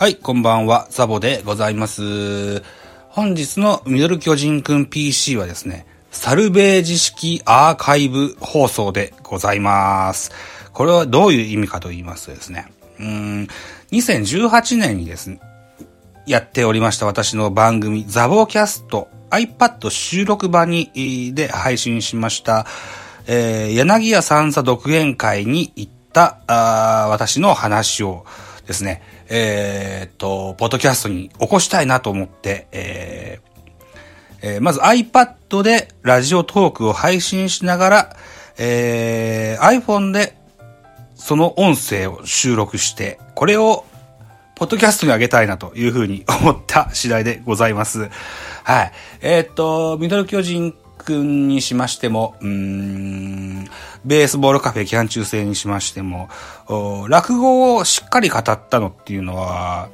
[0.00, 2.62] はい、こんばんは、ザボでございます。
[3.08, 10.30] 本日のミドル巨人くん PC はですね、サルベージ式アーカイブ放送でございます。
[10.72, 12.70] これはどういう意味かと言いますとですね、
[13.00, 13.48] うん、
[13.90, 15.40] 2018年にですね、
[16.28, 22.66] やっておりました私の番組、ザボキャスト iPad 収録版に、で配信しました、
[23.26, 28.24] えー柳家三座独演会に行った、あ私の話を
[28.68, 33.48] ですね、えっと、ポッドキャストに起こしたいなと思って、えー
[34.40, 38.16] えーまず iPad でラジオトークを配信しながら、
[38.56, 40.36] えー iPhone で
[41.14, 43.84] その音声を収録して、これを
[44.54, 48.08] ポッドキャストに上げたいなというふうに思った次第でございます。
[48.64, 48.92] はい。
[49.20, 53.64] えーっと、ミドル巨人くんにしましても、うーん、
[54.04, 56.28] ベースボールカフェキャン中制にしましても、
[57.08, 59.88] 落語をしっかり語ったのっていうのは、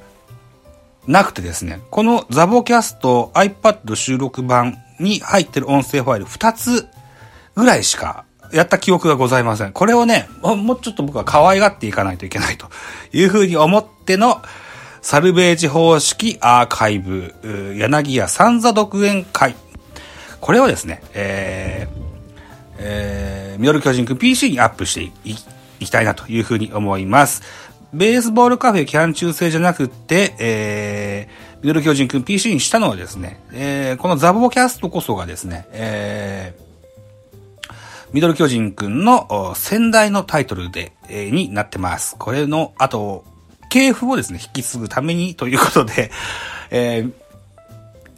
[1.06, 6.88] なくてですね、このザボキャスト iPad 収録版に入ってる音声ファイル2つ
[7.54, 9.72] ぐらいしかやった記憶がございません。
[9.72, 12.68] これをね、もうちょっと僕は可愛がっていかないといけないと
[13.12, 14.40] いうふうに思っての
[15.02, 17.34] サルベージ方式アーカイブ、
[17.76, 19.54] 柳家三座独演会。
[20.44, 25.36] これをですね、えー、えー、ミドル巨人くん PC にアップしてい
[25.86, 27.40] きたいなというふうに思います。
[27.94, 37.72] ベースボールカフェキャン中制じゃなくて、えー、ミドル巨人くん PC にしたのはですね、えー、このザボキャストこそがですね、えー、
[38.12, 42.16] ミドル巨人くんの先代のタイトルで、えーになってます。
[42.18, 43.24] これの後、
[43.70, 46.10] 系譜をですね、引き継ぐためにということで、
[46.70, 47.12] えー、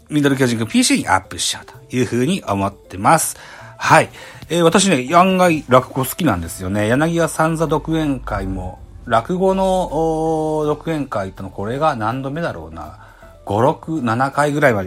[0.09, 3.37] ミドル巨人くん PC にアップしちゃうというふうに思ってます。
[3.77, 4.09] はい。
[4.48, 6.89] えー私ね、案外落語好きなんですよね。
[6.89, 12.98] 柳家三座独演会も、落語の独演会ってのこれが何度目だろうな。
[13.47, 14.85] 5、6、7回ぐらいは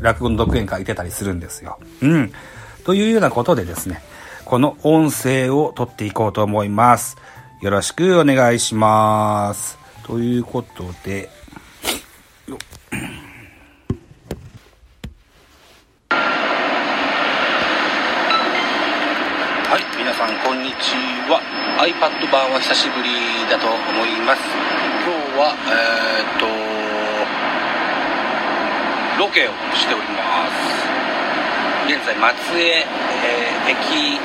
[0.00, 1.78] 落語の独演会行ってたりするんですよ。
[2.02, 2.32] うん。
[2.84, 4.02] というようなことでですね、
[4.44, 7.16] この音声を取っていこうと思います。
[7.60, 9.78] よろしくお願いします。
[10.04, 11.28] ということで、
[19.70, 20.74] はい、皆さんこんにち
[21.30, 21.40] は。
[21.90, 23.10] iPad 版は久しぶり
[23.50, 23.74] だと思
[24.06, 24.42] います。
[25.02, 26.46] 今日は、えーっと、
[29.18, 30.54] ロケをしております。
[31.90, 34.22] 現在、松江、えー駅、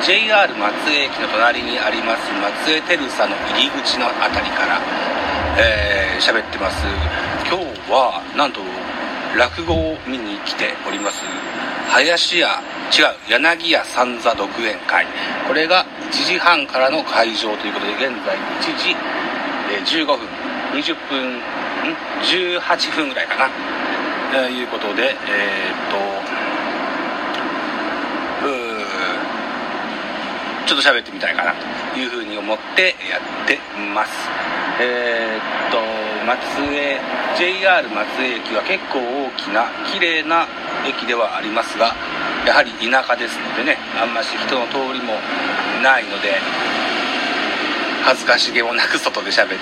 [0.00, 4.80] JR 松江駅の隣にあります松江テルサの入り口のあたりから、
[5.58, 6.86] えー喋ってます。
[7.44, 8.60] 今日は、なんと、
[9.36, 11.20] 落語を見に来ております。
[11.88, 12.46] 林家、
[12.88, 15.06] 違う、柳家三座独演会。
[15.46, 18.94] これが時半からの会場ということで、現在1時、
[19.96, 20.18] 15分、
[20.72, 21.40] 20分、ん
[22.22, 23.50] ?18 分ぐらいかな。
[24.34, 25.14] えーいうことで、えーっ
[25.90, 26.32] と、
[30.66, 31.52] ちょっと喋ってみたいかな
[31.92, 33.58] というふうに思ってやって
[33.94, 34.12] ます。
[34.80, 35.78] えーっと、
[36.24, 36.40] 松
[36.72, 36.98] 江、
[37.36, 40.46] JR 松江駅は結構大きな、綺麗な
[40.86, 41.94] 駅ではありますが、
[42.46, 45.14] やはり田舎ですのでね、あんまし人の通りも
[45.82, 46.40] ないので、
[48.04, 49.60] 恥ずかしげもなく外で喋ってる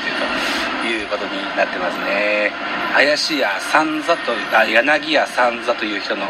[0.81, 2.53] ということになってますね。
[2.95, 6.27] 林家三座とあ柳家三座という人の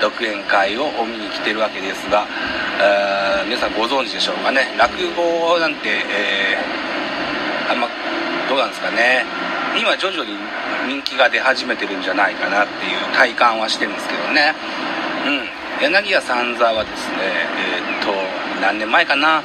[0.00, 2.26] 独演会を見に来てるわけですが
[3.46, 4.74] 皆さんご存知でしょうかね。
[4.76, 6.92] 落語なんて、えー
[7.70, 7.88] あんま
[8.48, 9.24] どうなんですかね。
[9.78, 10.36] 今徐々に
[10.86, 14.52] 人気が出始めてるんじゃないかなっていう体感はしてるんですけどね。
[15.26, 15.48] うん。
[15.80, 17.18] 柳家三座はですね
[17.58, 18.12] えーっと
[18.60, 19.42] 何年前かな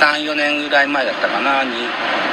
[0.00, 1.64] ？34年ぐらい前だったかな？
[1.64, 1.88] に、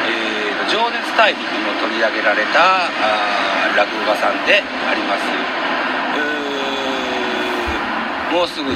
[0.08, 5.24] えーと情熱大陸にも取り上げられたあ落語家さんであります。
[8.32, 8.70] もうすぐ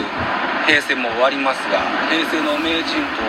[0.65, 1.79] 平成も終わりますが
[2.09, 3.21] 平成の名人と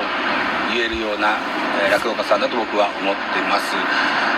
[0.73, 1.37] 言えるような、
[1.83, 3.75] え落語家さんだと僕は思ってます。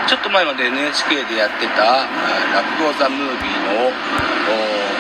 [0.07, 2.07] ちょっと前まで NHK でやってた
[2.55, 3.91] 落語ザ・ムービーの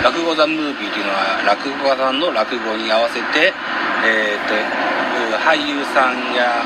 [0.02, 3.54] 落語ザ・ムービーというのは落語家さんの落語に合わせて、
[4.04, 4.86] えーと
[5.46, 6.62] 俳優さんや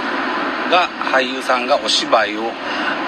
[0.71, 2.51] が俳優さんがお芝居を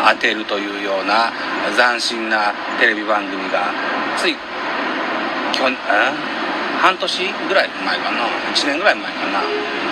[0.08, 1.32] 当てるというような
[1.76, 3.72] 斬新なテレビ番組が
[4.16, 4.36] つい
[5.52, 5.76] 去年
[6.80, 8.26] 半年ぐらい前かな。
[8.52, 9.40] 1年ぐらい前かな。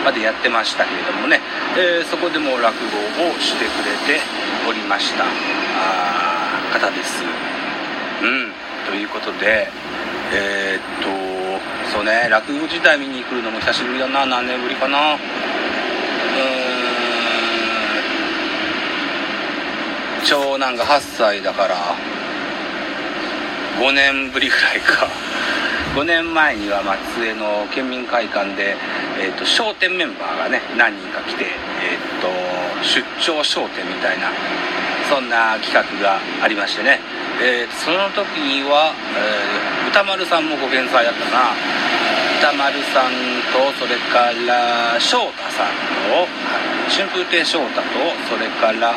[0.05, 1.41] までやってましたけれどもね、
[1.77, 2.75] えーそこでも落
[3.19, 4.21] 語をしてくれて
[4.69, 5.25] おりました。
[6.73, 7.23] 方です。
[8.23, 8.53] うん。
[8.87, 9.69] ということで
[10.33, 11.09] えーっと
[11.93, 14.25] そうね落語自体見に来るのも久しぶりだな。
[14.27, 15.15] 何年ぶりかな。
[15.15, 15.21] うーん。
[20.27, 21.77] 長男が8歳だから
[23.81, 25.30] 5年ぶりぐらいか。
[25.95, 28.77] 5年前には松江の県民会館で、
[29.19, 31.51] えーと、商店メンバーがね何人か来て、
[31.83, 32.31] えーと、
[32.79, 34.31] 出張商店みたいな
[35.11, 37.01] そんな企画がありましてね、
[37.43, 41.59] えー、その時には、えー、歌丸さんもご健在だったな。
[42.39, 43.13] 歌丸さん
[43.53, 45.75] とそれから翔太さん
[46.09, 46.25] と
[46.89, 47.89] 春風亭昇太と
[48.31, 48.95] それから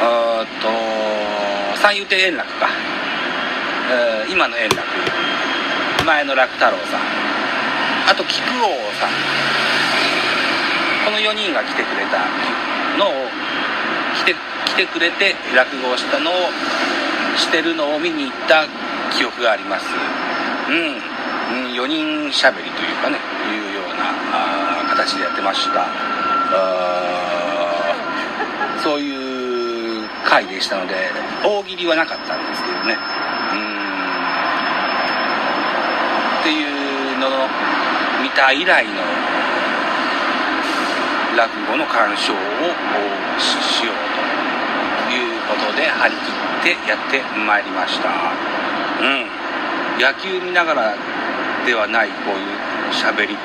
[0.00, 2.68] あと三遊亭円楽か、
[3.90, 4.86] えー、今の円楽。
[6.04, 7.00] 前の楽太郎さん。
[8.10, 8.68] あと菊王
[8.98, 9.10] さん。
[11.04, 12.26] この4人が来てくれた
[12.98, 13.26] のを
[14.14, 14.34] 来て
[14.66, 16.34] 来てくれて落語をしたのを
[17.36, 18.66] してるのを見に行った
[19.16, 19.86] 記憶があります。
[20.68, 26.10] うん、うん、4人しゃべりというかねいうようなあ形でやってました。
[28.82, 30.94] そういう回でしたので
[31.44, 32.96] 大喜利はなかったんですけどね
[33.52, 33.80] うん
[36.40, 37.46] っていうの
[38.22, 38.92] 見た以来の
[41.36, 42.36] 落語の鑑賞を
[43.38, 43.96] しよう
[45.06, 48.08] ということで張り切ってやってまいりました。
[49.00, 49.26] うん。
[50.00, 50.94] 野球見ながら
[51.66, 53.40] ではないこういう喋りって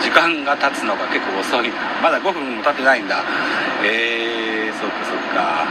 [0.00, 1.74] 時間が経つのが結構遅いな。
[2.02, 3.22] まだ5分も経ってないんだ。
[3.84, 5.66] えー、そっかそっか。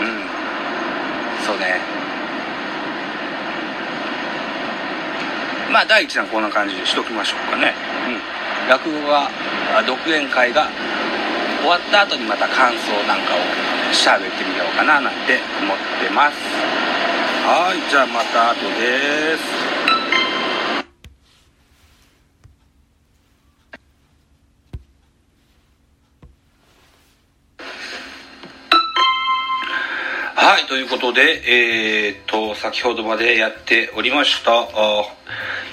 [0.00, 1.44] うん。
[1.44, 2.05] そうね。
[5.76, 7.74] まあ第一弾こんな感じにしときましょうかね。
[8.08, 8.66] うん。
[8.66, 9.28] 落語が
[9.86, 10.70] 独演会が
[11.60, 16.36] 終わった後にまた感想なんかをしゃべってみようかななんて思ってます。
[17.44, 19.65] はいじゃあまた後です。
[30.76, 34.68] ということで、えー、っと、先ほどまでやっておりました、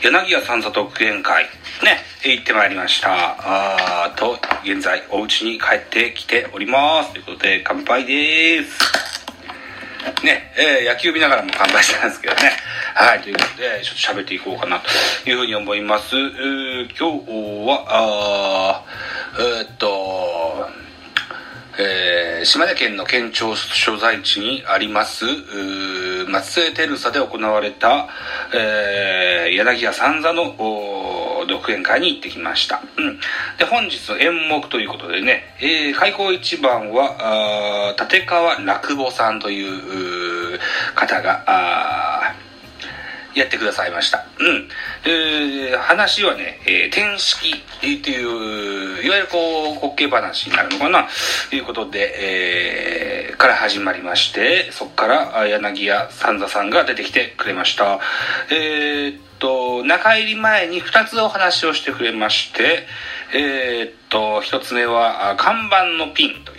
[0.02, 1.44] 柳家三座特演会、
[1.84, 4.06] ね、行ってまいりました。
[4.06, 7.12] あと、現在、お家に帰ってきております。
[7.12, 8.80] ということで、乾杯です。
[10.24, 12.54] ね、えー、野球見ながらも乾杯してたんですけどね。
[12.96, 16.16] はい、ということで、ちょっと喋っていこうかなというふうに思います。
[16.16, 17.04] 今日
[17.68, 18.84] は、あ
[19.38, 20.70] えー、っと、
[21.78, 25.26] えー、島根県の県庁所在地にあります
[26.28, 28.08] 松江テルサで行われた、
[28.54, 30.56] えー、柳家三座の
[31.48, 33.20] 独演会に行ってきました、うん、
[33.58, 40.60] で本日の演目ということでね、えー、開口一番は立川落語さんという
[40.96, 41.44] 方が
[43.36, 44.26] やってくださいました。
[44.40, 44.70] うん。
[45.06, 51.08] え、話はね、えー、天式っていう、いわゆるこう、滑稽話になるのかな、
[51.50, 58.00] ということで、えー、から始まりまして、そこから柳家三座さんが出てきてくれました。
[58.50, 62.88] えー、っと、中入り前に2つお話をしてくれまして、
[63.34, 66.53] えー、っと、1つ目は、看板のピンと、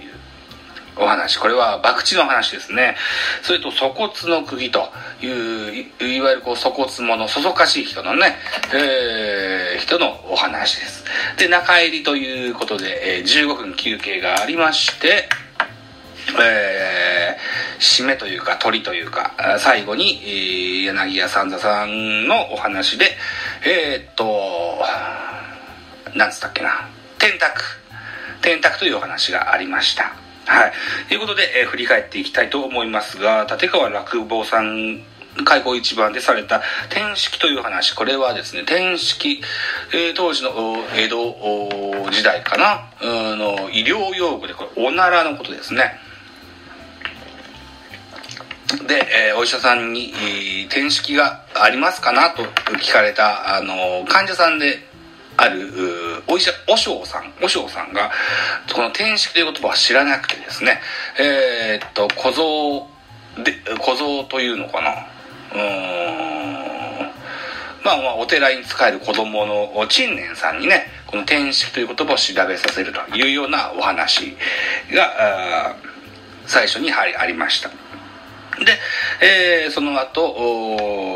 [0.96, 1.38] お話。
[1.38, 2.96] これは博打の話ですね。
[3.42, 4.88] それと粗骨の釘と
[5.20, 8.36] いう、いわゆるこう粗骨者、そそかしい人のね、
[8.72, 11.04] えー、人のお話です。
[11.36, 15.28] で、中入りということで、えー、15分休憩がありまして、
[16.40, 23.16] えー、締めというか鳥というか、最後に、えー、柳家三座さんのお話で、
[23.66, 24.82] えー、っと、
[26.14, 26.88] なんつったっけな、
[27.18, 27.84] 天卓。
[28.42, 30.23] 天卓というお話がありました。
[30.46, 30.72] はい。
[31.08, 35.02] ということで、えー、振り返っていきたいと思いますが、立川落語さん
[35.44, 37.92] 開口一番でされた天式という話。
[37.92, 39.42] これはですね、天式、
[39.92, 40.50] えー、当時の
[40.94, 45.98] 江戸時代かな、の医療用語で、これ、おならのことですね。
[48.86, 52.42] で、えー、お医者さんに、えー、天式がありますかなと
[52.78, 54.86] 聞かれた、あの、患者さんで
[55.36, 58.10] ある、お医者、お尚さん、お尚さんが、
[58.72, 60.80] この天式という言葉は知らなくてですね、
[61.18, 62.86] えー、っと、小僧
[63.42, 65.06] で、小僧というのかな。
[65.54, 66.74] うん。
[67.84, 74.36] まあまあ、お寺に仕える子供の陳年さんにね、この天式という言葉を調べさせるというようなお話
[74.92, 75.76] が、
[76.46, 77.68] 最初にありました。
[77.68, 77.76] で、
[79.20, 81.13] えー、その後、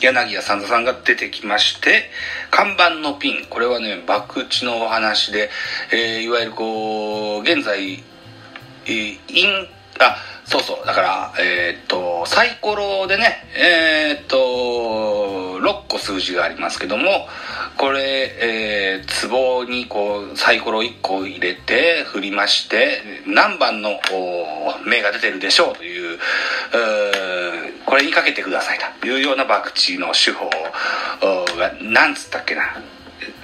[0.00, 2.10] 柳家三座さんが出てきまして、
[2.50, 5.50] 看板のピン、これはね、博打のお話で、
[5.92, 8.02] えー、いわゆるこう、現在、
[8.86, 9.68] えー、イン、
[10.00, 14.38] あ、そうそう、だから、えー、っと、サイコロでね、えー、っと、
[15.60, 17.28] 6個個数字がありますけども
[17.76, 24.00] これ、えー、壺にこうサイコロ1個入れて振りまして何番の
[24.86, 26.18] 目が出てるでしょうという、
[26.72, 27.17] えー、
[27.88, 30.50] これにかけてくださいというような博打の手法
[31.56, 32.76] がなんつったっけな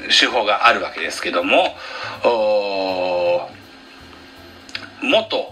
[0.09, 1.75] 手法があるわけですけども
[5.03, 5.51] 元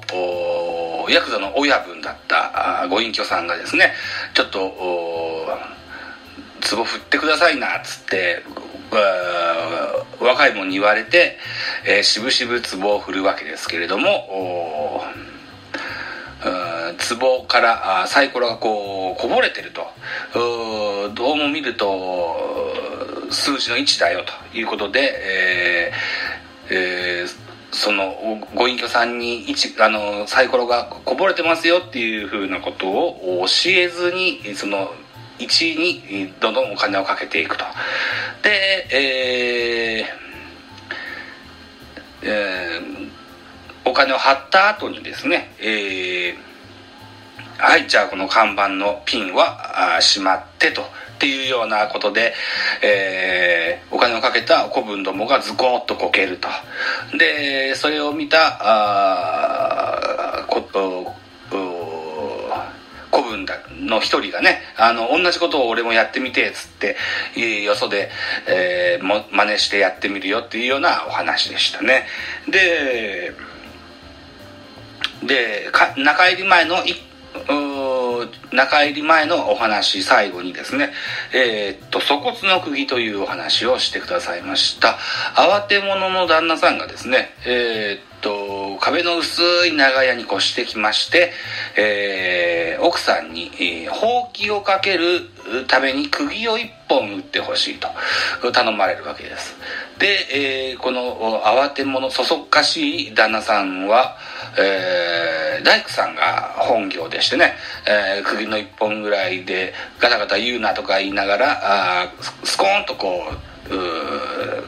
[1.08, 3.94] ヤクザの親分だったご隠居さんがですね
[4.34, 4.61] ちょっと
[6.76, 8.44] 壺振ってくださいなっつって
[10.20, 11.38] 若い者に言われて、
[11.87, 15.01] えー、しぶしぶ壺を振るわけですけれども
[17.16, 19.87] 壺からサイコロがこうこぼれてると。
[21.14, 22.37] どうも見ると
[23.30, 24.32] 数字の1だよと。
[24.56, 28.14] いうことで、えーえーその
[28.54, 29.47] ご隠居さんに
[29.80, 34.92] あのサイコロがこぼれてますよっていうふうなことを教えずにその
[35.38, 37.64] 1にどんどんお金をかけていくと。
[38.42, 46.51] でえー、えー、お金を貼った後にですねえー、
[47.64, 50.85] はいじゃあこの看板のピンはしまってとっ
[51.21, 52.35] ていうようなことで、
[52.83, 56.49] えー、お金をかけた子分どもがズコッとこけると。
[57.16, 58.59] でそれを見た
[60.40, 60.61] あこ
[63.12, 63.47] 子分
[63.87, 66.97] の一人がねあの同じことを俺もやってみてっつって
[67.62, 68.11] よそで、
[68.49, 72.07] えー、も真似してやってみるよっていうようなお話でしたね。
[72.50, 73.33] で
[75.23, 77.12] で中入り前の1
[78.52, 80.92] 中入り前のお話最後にですね、
[81.32, 84.98] えー、っと、粗骨の釘というお話をしてくださいました。
[85.34, 91.32] 慌て者の旦那さんがですね、えー、っと、壁の薄い長屋に越してきまして、
[91.76, 95.30] えー、奥さんに、え、ほうきをかける
[95.66, 99.56] ために釘を一本打ってほしいと頼まれるわけです。
[99.98, 104.16] で、え、この慌て者そそっかしい旦那さんは、
[104.58, 107.54] えー、大工さんが本業でしてね、
[107.87, 112.12] えー、釘の一本ぐらいでガタガタ言うなとか言いながらあ
[112.44, 113.52] スコーンとこう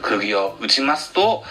[0.01, 1.43] 釘を打ちますと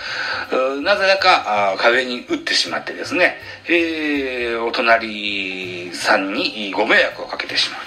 [0.82, 3.36] なぜだか壁に打ってしまってですね、
[3.68, 7.80] えー、お隣さんにご迷惑をかけてしまう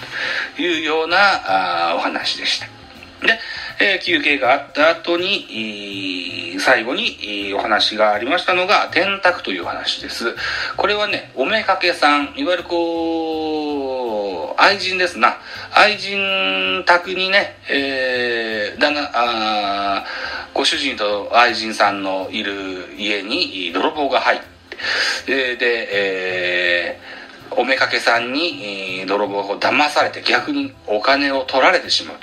[0.56, 2.66] というようなあお話でした。
[3.26, 3.38] で、
[3.80, 10.34] えー、休憩があった後に、最後にお話がありましたのが、天卓という話です。
[10.76, 15.38] これはね、おめかけさん、いわゆるこう、愛人ですな。
[15.72, 20.04] 愛人宅にね、えー、だな、あ
[20.54, 24.46] ご主人と愛人さんのいる家に泥棒が入って、
[25.28, 27.07] えで、えー
[27.50, 32.16] おめかけさんに、えー、泥棒を騙されて逆にお金を取られてしまう。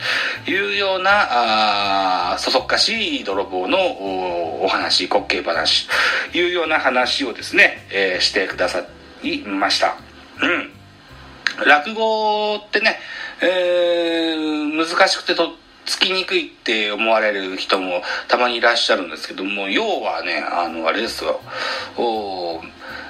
[0.46, 3.77] というようなあそそっかしい泥棒の
[4.63, 5.88] お話滑稽話。
[6.32, 8.86] というような話をですね、えー、してくださ
[9.24, 9.98] いました。
[10.41, 10.72] うん。
[11.65, 13.00] 落語ってね、
[13.41, 15.51] えー、難しくてとっ
[15.86, 21.39] つきにくいって思われる人もたまにいらっしゃるんですけども要はねあのあれですよ。
[21.98, 22.62] お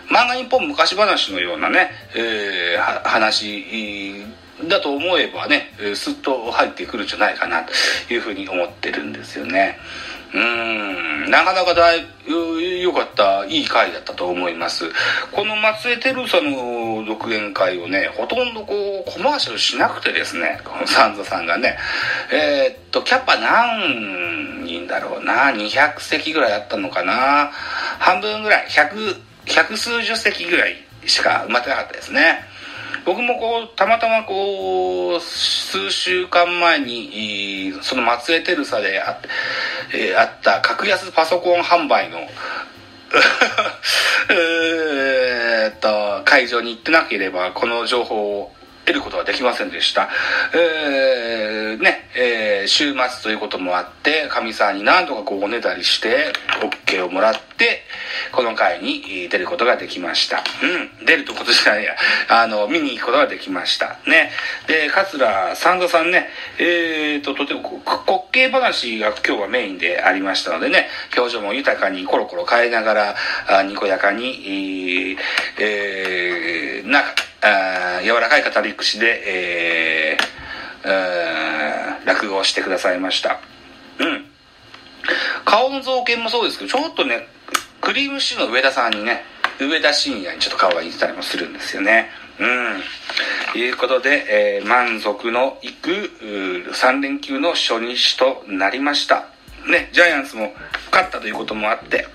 [0.09, 4.25] 漫画日本昔話のようなね、えー、話
[4.67, 9.77] だと思えばね、すっと入ってくるんじゃないかなというふうに思ってるんですよね。
[10.33, 12.05] うん、なかなかだい
[12.81, 14.85] 良かった、いい回だったと思います。
[15.31, 21.77] この松江照佐の独演会をね、ほとんどこう、コマーシャルしなくてですね、このサンザさんがね、
[22.31, 27.51] えー、っと、キャパ何人だろうな、200席ぐらいあったのかな、
[27.99, 30.75] 半分ぐらい、100、百数十席ぐらい
[31.05, 32.45] しか埋まってなかったですね。
[33.05, 39.21] 僕もこうたまたまこう数週間前にその松江テルサであ,、
[39.93, 42.17] えー、あった格安パソコン販売の
[44.31, 48.55] えっと会場に行ってなければこの情報を
[48.85, 50.09] 得ることはできませんでした。
[50.53, 56.33] えー、ね、えー、週末ということもあって、かみさんに何とかこうおねだりして、
[56.87, 57.81] OK をもらって、
[58.31, 60.43] この回に出ることができました。
[60.99, 61.95] うん、出るとことじゃないや、
[62.29, 63.97] あの、見に行くことができました。
[64.07, 64.31] ね。
[64.67, 73.15] で、桂三座さんね、えーと、とても滑稽話が今日はメインでありましたのでね、表情も豊かにコロコロ変えながら、
[73.47, 75.17] あにこやかに、
[75.59, 83.39] えー、なんか、あ柔らかい語り口で、えー、落語をしてくださいました。
[83.99, 84.25] うん。
[85.43, 87.27] 顔の造形もそうですけど、ちょっとね、
[87.81, 89.23] クリームシチューの上田さんにね、
[89.59, 92.09] 上田晋也にちょっと顔が似てたりもするんですよね。
[92.39, 92.81] うん。
[93.53, 95.89] ということで、えー満足のいく
[96.73, 99.27] 3連休の初日となりました。
[99.67, 100.53] ね、ジャイアンツも
[100.91, 102.07] 勝ったということもあって、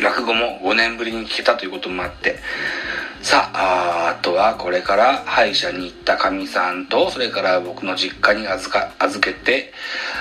[0.00, 2.38] 落語も5年ぶりに聞けたということもあって、
[3.22, 9.72] さあ、あとはこれから歯医者に行ったかみさんと、それから僕の実家に預か、預けて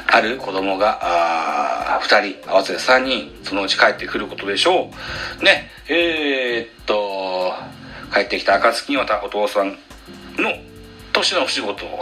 [0.08, 4.92] ある子供が、あ2人、合わせて3人、そのうち帰ってくることでしょ
[5.40, 5.44] う。
[5.44, 7.54] ね、えー、っと、
[8.14, 9.78] 帰ってきた暁にはお父さん
[10.38, 10.52] の
[11.14, 12.02] 年のお仕事を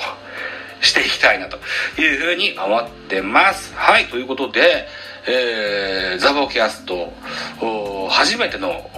[0.82, 1.58] していきたいなと
[2.02, 3.72] いうふうに思ってます。
[3.76, 4.88] はい、ということで、
[5.28, 7.14] えー、ザボキャスト、
[8.10, 8.90] 初めての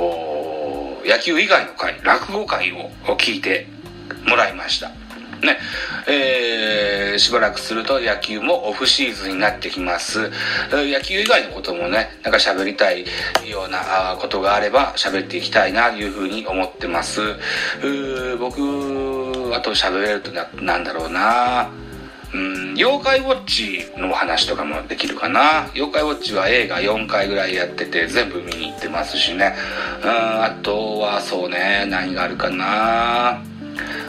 [1.06, 3.68] 野球以外の回、落語会を聞いて
[4.28, 4.90] もらいました。
[5.42, 5.58] ね、
[6.08, 10.32] えーしばらくすると野球もオフシーズンになってきます。
[10.72, 13.06] 野球以外のこともね、なんか喋りたい
[13.46, 17.22] ようなあーことがあれば喋っていきたいなというふうに思ってます。
[17.22, 21.70] うー僕、あと喋れるとな、なんだろうな
[22.34, 25.70] うん、妖怪ウォッチの話とかもできるかな。
[25.74, 29.56] 妖怪ウォッチは映画4回ぐらいやってて全部見に行ってますしね。
[30.04, 33.42] うん、あとはそうね、何があるかな。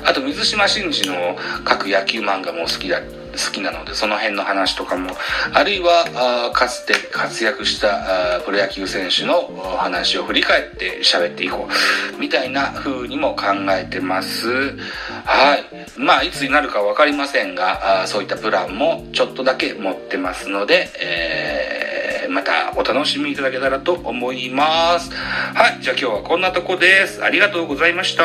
[0.05, 3.01] あと水島新司の各野球漫画も好きだ
[3.33, 5.11] 好きなのでその辺の話とかも
[5.53, 11.69] あるいはかつて活躍したプロ野球選手の話を振り返って喋っていこ
[12.17, 14.49] うみたいな風にも考えてます。
[15.25, 15.65] はい。
[15.97, 21.91] まあいつになるか分かりませんがあそういったプランもちょっとだけ持ってますので、えー
[22.31, 25.11] またお楽しみいただけたらと思います。
[25.13, 25.83] はい。
[25.83, 27.23] じゃあ今日はこんなとこです。
[27.25, 28.25] ありがとうございました。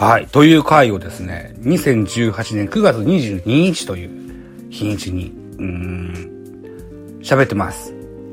[0.00, 0.26] はい。
[0.28, 7.92] という回をですね、2018年9月22日という日にちに、うん、喋ってます。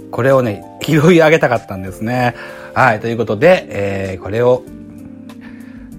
[0.10, 2.36] これをね、拾い上げたかったんですね。
[2.74, 3.02] はい。
[3.02, 4.64] ということで、えー、これを、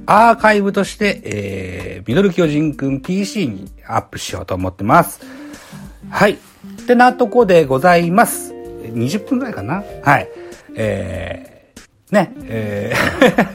[0.07, 5.21] アーカイブとして、えー、ミドル巨人くん PC にアップしようと思ってます。
[6.09, 6.33] はい。
[6.33, 6.39] っ
[6.87, 8.55] てなとこでございます。
[8.55, 10.31] 20分くらいかなはい。
[10.77, 13.47] えー、ね、えー、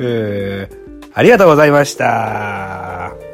[0.00, 0.79] えー
[1.12, 3.29] ありがとうございました。